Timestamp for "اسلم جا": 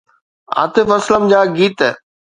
0.97-1.41